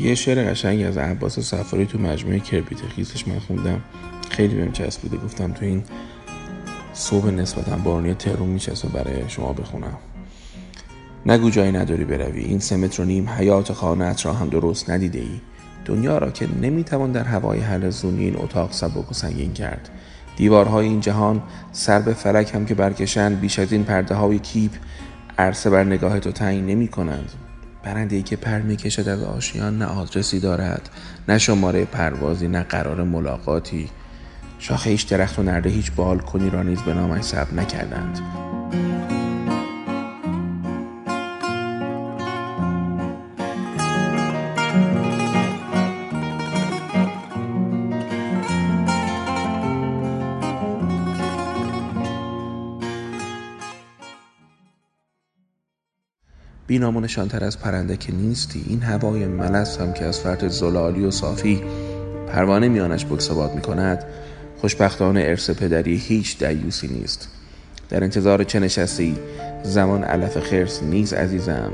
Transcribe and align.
یه 0.00 0.14
شعر 0.14 0.50
قشنگی 0.50 0.84
از 0.84 0.96
عباس 0.96 1.38
سفاری 1.38 1.86
تو 1.86 1.98
مجموعه 1.98 2.40
کربیت 2.40 2.78
خیزش 2.96 3.28
من 3.28 3.38
خوندم. 3.38 3.80
خیلی 4.30 4.54
بهم 4.54 4.72
چسبیده. 4.72 5.16
گفتم 5.16 5.52
تو 5.52 5.64
این 5.64 5.82
صبح 6.92 7.30
نسبتا 7.30 7.76
بارونی 7.76 8.14
تهرون 8.14 8.48
میچسبه 8.48 8.88
برای 8.88 9.28
شما 9.28 9.52
بخونم. 9.52 9.98
نگو 11.26 11.50
جایی 11.50 11.72
نداری 11.72 12.04
بروی. 12.04 12.44
این 12.44 12.58
سه 12.58 12.76
متر 12.76 13.02
و 13.02 13.04
نیم 13.04 13.28
حیات 13.28 13.72
خانهت 13.72 14.26
را 14.26 14.32
هم 14.32 14.48
درست 14.48 14.90
ندیده 14.90 15.18
ای 15.18 15.40
دنیا 15.84 16.18
را 16.18 16.30
که 16.30 16.48
نمی‌توان 16.62 17.12
در 17.12 17.24
هوای 17.24 17.60
حلزونی 17.60 18.24
این 18.24 18.36
اتاق 18.36 18.72
سبک 18.72 19.10
و 19.10 19.14
سنگین 19.14 19.52
کرد. 19.52 19.88
دیوارهای 20.36 20.86
این 20.86 21.00
جهان 21.00 21.42
سر 21.72 22.00
به 22.00 22.14
فلک 22.14 22.54
هم 22.54 22.66
که 22.66 22.74
برکشند 22.74 23.40
بیش 23.40 23.58
از 23.58 23.72
این 23.72 23.84
پرده 23.84 24.14
های 24.14 24.38
کیپ 24.38 24.72
عرصه 25.38 25.70
بر 25.70 25.84
نگاه 25.84 26.20
تو 26.20 26.32
تنگ 26.32 26.70
نمی 26.70 26.88
کنند 26.88 27.32
برنده 27.84 28.16
ای 28.16 28.22
که 28.22 28.36
پر 28.36 28.58
می 28.58 28.76
کشد 28.76 29.08
از 29.08 29.22
آشیان 29.22 29.78
نه 29.78 29.84
آدرسی 29.84 30.40
دارد 30.40 30.90
نه 31.28 31.38
شماره 31.38 31.84
پروازی 31.84 32.48
نه 32.48 32.62
قرار 32.62 33.02
ملاقاتی. 33.02 33.90
شاخه 34.58 34.90
هیچ 34.90 35.08
درخت 35.08 35.38
و 35.38 35.42
نرده 35.42 35.70
هیچ 35.70 35.92
بالکنی 35.92 36.50
را 36.50 36.62
نیز 36.62 36.80
به 36.80 36.94
نامش 36.94 37.22
ثبت 37.22 37.52
نکردند. 37.52 38.20
بینام 56.74 56.96
و 56.96 57.00
نشانتر 57.00 57.44
از 57.44 57.58
پرنده 57.58 57.96
که 57.96 58.12
نیستی 58.12 58.64
این 58.68 58.82
هوای 58.82 59.26
ملس 59.26 59.80
هم 59.80 59.92
که 59.92 60.04
از 60.04 60.20
فرد 60.20 60.48
زلالی 60.48 61.04
و 61.04 61.10
صافی 61.10 61.62
پروانه 62.28 62.68
میانش 62.68 63.06
بکسباد 63.06 63.54
می 63.54 63.60
کند 63.60 64.04
خوشبختانه 64.60 65.20
ارث 65.20 65.50
پدری 65.50 65.96
هیچ 65.96 66.44
دیوسی 66.44 66.88
نیست. 66.88 67.28
در 67.88 68.04
انتظار 68.04 68.44
چه 68.44 68.60
نشستی؟ 68.60 69.16
زمان 69.64 70.04
علف 70.04 70.38
خرس 70.38 70.82
نیز 70.82 71.12
عزیزم. 71.12 71.72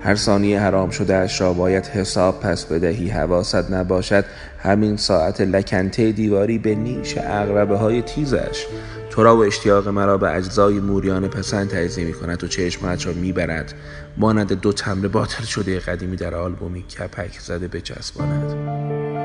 هر 0.00 0.14
ثانیه 0.14 0.60
حرام 0.60 0.90
شده 0.90 1.14
اش 1.14 1.40
را 1.40 1.52
باید 1.52 1.86
حساب 1.86 2.40
پس 2.40 2.64
بدهی. 2.64 3.08
حواست 3.08 3.70
نباشد 3.70 4.24
همین 4.62 4.96
ساعت 4.96 5.40
لکنته 5.40 6.12
دیواری 6.12 6.58
به 6.58 6.74
نیش 6.74 7.18
اغربه 7.18 7.76
های 7.76 8.02
تیزش. 8.02 8.66
تو 9.10 9.22
را 9.22 9.36
و 9.36 9.44
اشتیاق 9.44 9.88
مرا 9.88 10.18
به 10.18 10.36
اجزای 10.36 10.80
موریان 10.80 11.28
پسند 11.28 11.68
تجزیه 11.68 12.04
می 12.04 12.12
کند 12.12 12.44
و 12.44 12.48
چشمت 12.48 13.06
را 13.06 13.12
می 13.12 13.32
برد 13.32 13.74
مانند 14.16 14.52
دو 14.52 14.72
تمر 14.72 15.08
باطل 15.08 15.44
شده 15.44 15.78
قدیمی 15.78 16.16
در 16.16 16.34
آلبومی 16.34 16.82
کپک 16.82 17.38
زده 17.38 17.68
بچسباند. 17.68 19.21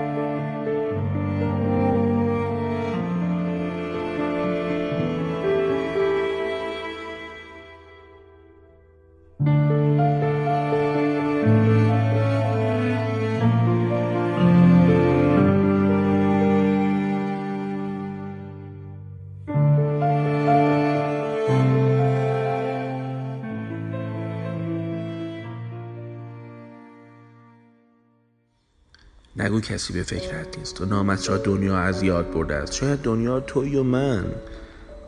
نگو 29.39 29.59
کسی 29.59 29.93
به 29.93 30.03
فکرت 30.03 30.57
نیست. 30.57 30.81
و 30.81 30.85
نامت 30.85 31.29
را 31.29 31.37
دنیا 31.37 31.77
از 31.77 32.03
یاد 32.03 32.31
برده 32.31 32.55
است. 32.55 32.73
شاید 32.73 32.99
دنیا 33.01 33.39
توی 33.39 33.75
و 33.75 33.83
من. 33.83 34.25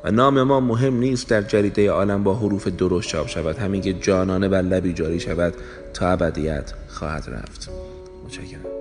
و 0.03 0.12
نام 0.12 0.44
ما 0.44 0.59
مهم 0.59 0.97
نیست 0.97 1.29
در 1.29 1.41
جریده 1.41 1.91
عالم 1.91 2.23
با 2.23 2.35
حروف 2.35 2.67
درست 2.67 3.07
چاپ 3.07 3.28
شود. 3.28 3.57
همین 3.57 3.81
که 3.81 3.94
جانانه 3.94 4.50
بر 4.50 4.62
لبی 4.62 4.94
جاری 4.94 5.19
شود 5.19 5.53
تا 5.94 6.09
ابدیت 6.09 6.73
خواهد 6.88 7.29
رفت. 7.29 7.69
متشکرم. 8.25 8.78